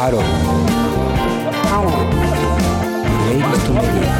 [0.00, 1.94] ハローハロープ
[3.28, 4.16] レイリストメディアプ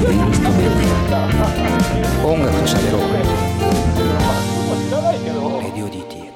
[0.00, 0.88] レイリストメディ
[2.22, 3.12] ア音楽と喋ろう
[5.62, 6.32] レディオ DTM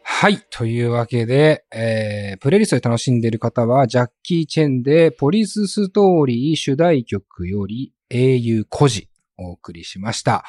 [0.00, 0.46] はい。
[0.48, 10.44] というわけで、えー、プレイリストで楽しんでいる方は、ジャッキー・チェンで、ポリスストーリー主題曲より、英雄故事、お送りしました。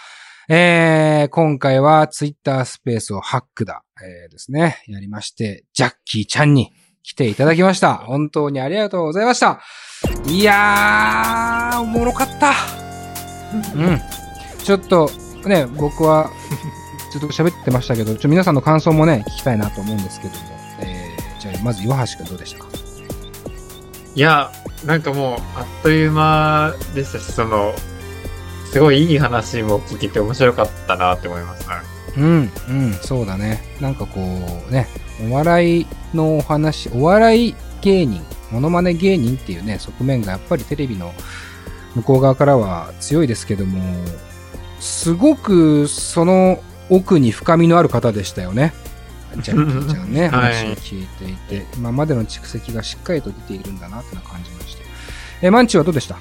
[0.51, 6.71] えー、今回はツイッタースペースをハックだ、えー、ですね、やりまして、ジャッキーちゃんに
[7.03, 7.95] 来ていただきました。
[7.95, 9.61] 本当にありがとうございました。
[10.27, 12.53] いやー、おもろかった。
[13.75, 13.99] うん。
[14.63, 15.09] ちょっと、
[15.45, 16.29] ね、僕は、
[17.11, 20.39] ずっと喋ってましたけど、ちょっと皆さんの感想もね、聞きたいなと思うんですけども、
[20.81, 22.69] えー、じゃあ、まず岩橋くんどうでしたか？
[24.15, 24.51] いや、
[24.85, 27.73] なんかもう、あっという間でしたし、その、
[28.71, 31.67] すごいいい話も聞けて面白かったなって思います。
[32.17, 33.61] うん、うん、そうだね。
[33.79, 34.19] なんかこ
[34.69, 34.87] う、ね、
[35.29, 41.13] お笑いのお話、お笑い芸人、モノマネ芸人っていうね、側面がやっぱりテレビの
[41.95, 43.81] 向こう側からは強いですけども、
[44.79, 48.73] すごくその奥に深みのある方でしたよね。
[49.37, 54.83] ジャッキーちゃんね、 はい話を聞いていて、今までの蓄積がしっかりと出ているんだなっていうのを感じました。
[55.41, 56.15] え、マンチはどうでした？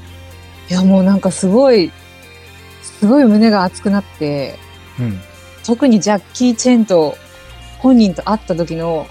[0.69, 1.91] いや、もうなんかすごい、
[2.83, 4.59] すごい胸が熱くなって、
[4.99, 5.21] うん。
[5.69, 7.15] 特にジャッキー・チェンと
[7.81, 9.07] 本人と会った時の、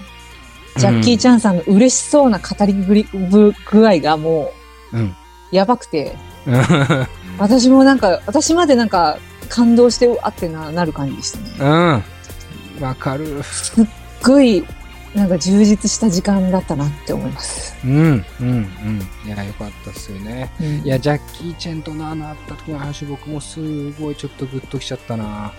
[0.76, 4.52] ジャッキー・チャンさんの嬉しそうな語りぶりぶ具合がも
[4.92, 4.96] う
[5.52, 6.16] やばくて、
[6.48, 7.06] うん。
[7.38, 12.02] 私もなんか、私までなんか感動して、うわってななる感じでしたね。
[12.78, 12.82] うん。
[12.82, 13.40] わかる。
[13.44, 13.86] すっ
[14.24, 14.66] ごい、
[15.14, 17.76] なんか充実した時間だったなって思います。
[17.84, 19.08] うん、うん、うん。
[19.24, 20.52] いや、よかったっすよね。
[20.60, 25.52] うんいや、ジャッキー・チェンとな、なった時の話、僕もすごいちょっとグッときちゃったな。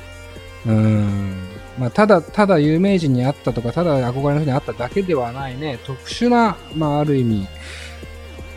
[0.66, 1.36] うん。
[1.78, 7.48] まあ、ただ、ただ有名人に会ったとか、ただ憧れの人に会っただけではないね、特殊な、まあ、ある意味、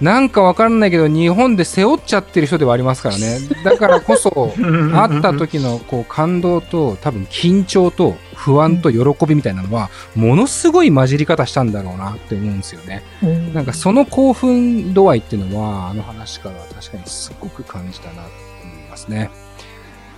[0.00, 3.38] なんかわかんないけど、日本で背負っちゃってる人ではありますからね。
[3.62, 13.04] だからこそ、会った時のこう感動と多分緊張と不安と喜びみたいなのはものすごい混じり方したんだろうなって思うんですよね。
[13.22, 18.20] うんなんかその興奮度合いっていうのはあの話からは確かにすごく感じたなと
[18.64, 19.30] 思いますね。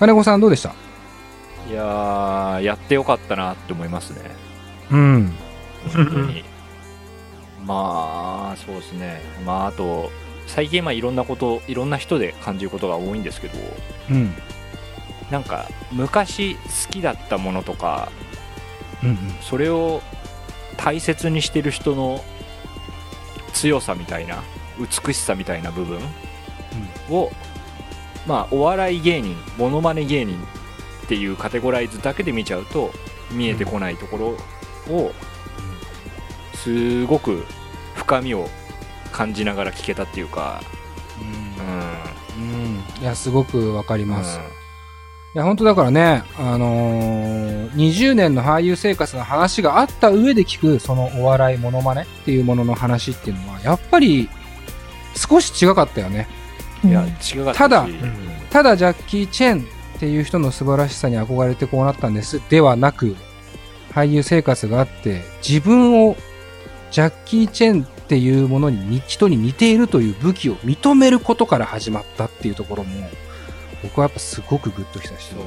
[0.01, 0.73] 金子さんどうでした？
[1.69, 4.31] いやー、やってよかったなって思いますね。
[4.91, 5.33] うん。
[5.95, 6.45] 本当に。
[7.65, 9.21] まあ、そうですね。
[9.47, 10.11] まあ、あと、
[10.47, 13.59] 最近、まあ、いろんなこと、いろんな人で感じることが多いんですけど、
[14.11, 14.35] うん。
[15.31, 16.61] なんか、昔好
[16.91, 18.11] きだったものとか、
[19.03, 19.19] うんうん。
[19.41, 20.03] それを
[20.77, 22.23] 大切にしてる人の
[23.55, 24.43] 強さみたいな、
[24.79, 26.01] 美しさみたいな部分
[27.11, 27.31] を、
[28.27, 30.37] まあ、お笑い芸人、モノマネ芸人
[31.05, 32.91] っていうカテゴライズだけで見ちゃうと、
[33.31, 34.37] 見えてこないとこ
[34.89, 35.13] ろを、
[36.55, 37.45] すごく
[37.95, 38.49] 深みを
[39.13, 40.63] 感じながら聞けたっていうか、
[42.39, 42.45] ううん。
[42.45, 43.03] うん。
[43.03, 44.09] いや、すごくわかりん。
[44.09, 44.39] ます。
[45.35, 54.29] いや、本当だからね、あのー、20年の俳優生活の話があった上で聞く、そのお笑いモノマネっていうものの話っていうのは、やっぱり、
[55.17, 56.29] 少し違かったよね。
[56.85, 58.01] いや、違かっただうん
[58.51, 59.67] ただ、ジャッキー・チェン
[59.97, 62.41] っていう人の素晴らしさに憧れてこうなったんです。
[62.51, 63.17] ではなく、
[63.93, 66.17] 俳優生活があって、自分を、
[66.91, 73.09] ジャッキー・チェンっていうものに、人に似ているという武器を認めることから始まったっていうところも、
[73.85, 75.43] 僕はやっぱすごくグッときたし、ね。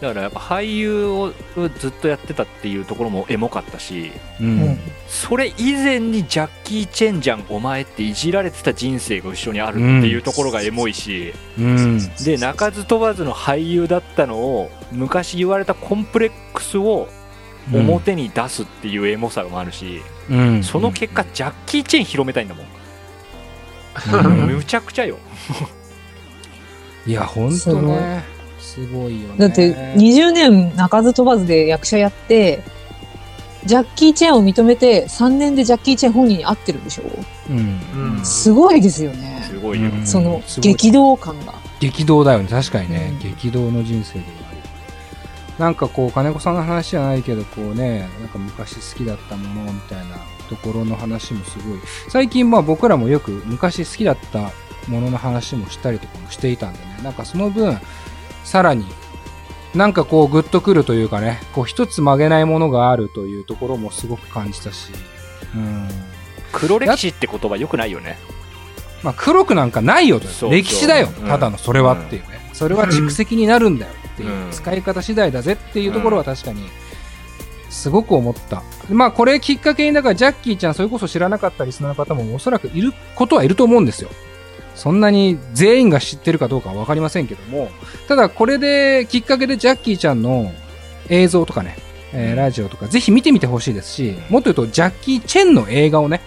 [0.00, 1.32] だからやっぱ俳優を
[1.78, 4.78] ずっとやってたっていうところもエモかったし、ううんん。
[5.06, 11.98] それ以前にジャッキー・チェンじゃんお前っていじられてた人生が後ろにあるっていうところがエモいし、うん。
[12.24, 17.08] で鳴かず飛ばずの俳優だったのを昔言われたコンプレックスを
[17.72, 20.64] 表に出すっていうエモさもあるし、うん。
[20.64, 22.72] その結果ジャッキー・チェン広めたいんだもん、うん
[24.46, 25.18] むちゃくちゃよ
[27.06, 28.22] いや、ほんとね。
[28.58, 29.34] すごいよね。
[29.38, 32.62] だって20年鳴かず飛ばずで役者やって、
[33.64, 37.04] ジャッキー・チェンを認めて3年でジャッキー・チェン本人に会ってるんでしょ？
[37.50, 37.80] うん。
[38.16, 39.44] うんすごいですよね。
[39.48, 41.54] すごいよ、うんその激動感が。
[41.80, 42.48] 激動だよね。
[42.48, 43.10] 確かにね。
[43.12, 44.58] うん激動の人生でもある。
[45.58, 50.16] なんかこう、金子さんの話じゃないけど、こうね、なんか昔好きだったものみたいな
[50.54, 51.78] ところの話もすごい。
[52.08, 54.50] 最近まあ僕らもよく昔好きだった
[54.88, 56.98] ものの話もしたりとかもしていたんでね。
[57.02, 57.78] なんかその分、
[58.44, 58.84] さらに、
[59.74, 64.90] なんかこうグッとくるというかね、こう一つ曲げないものがあるというところもすごく感じたし、
[65.54, 65.88] うん。
[66.52, 68.18] 黒歴史って言葉よくないよね
[69.02, 72.50] まあ黒くなんかないよと歴史だよ、うんただのそれはっていうね。
[72.52, 76.68] それは蓄積になるんだよっていう、うん使い方次第だぜっていうところは確かに
[77.72, 78.62] すごく思った。
[78.90, 84.10] まあこれきっかけに、だからジャッキーちゃんそれこそ知らなかったリスナーの方もおそらくいることはいると思うんですよ。
[84.74, 87.70] そんなに全員が知ってるかどうかはわかりませんけども、
[88.08, 90.52] ただこれできっかけでジャッキーちゃんの
[91.08, 91.76] 映像とかね、
[92.12, 96.20] えーラジオとかぜひ見てみてほしいですし、もっと言うとジャッキー・チェンの映画をね、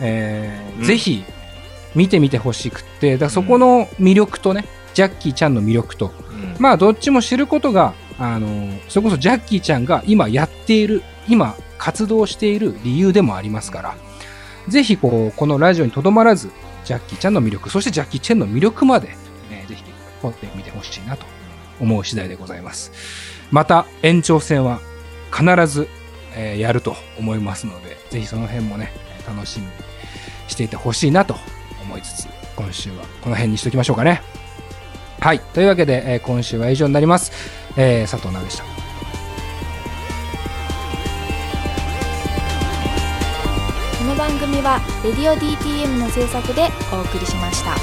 [0.00, 0.84] えーうん。
[0.84, 1.24] ぜひ
[1.94, 4.64] 見てみてほしくって、だそこの魅力とね、
[4.94, 6.56] ジャッキーちゃんの魅力と、うん。
[6.58, 13.96] まあどっちも知ることが、あのそれこそジャッキーちゃんが今やっている、今活動している理由でもありますから、
[14.68, 16.50] ぜひこう、このラジオにとどまらず、
[16.84, 19.16] ジャッキーちゃんの魅力、そしてジャッキーチェンの魅力まで、
[19.50, 19.82] えーぜひ
[20.20, 21.24] 掘ってみてほしいなと
[21.80, 22.92] 思う次第でございます。
[23.50, 24.80] また延長戦は
[25.32, 25.88] 必ず、
[26.36, 28.92] えーやると思いますので、ぜひその辺もね、
[29.26, 29.72] 楽しみに
[30.46, 31.36] していてほしいなと
[31.82, 34.20] 思いつつ、今週はこの辺にしときましょうかね。
[35.20, 35.40] はい。
[35.40, 37.59] というわけで、えー今週は以上になります。
[37.76, 38.64] えー佐藤直でした。
[38.64, 38.70] こ
[44.04, 47.76] の番組は「レディオ DTM」の制作でお送りしました。